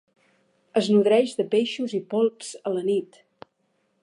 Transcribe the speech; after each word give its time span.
Es 0.81 0.89
nodreix 0.93 1.35
de 1.41 1.47
peixos 1.53 1.95
i 2.01 2.03
polps 2.15 2.53
a 2.71 2.77
la 2.79 2.87
nit. 2.91 3.25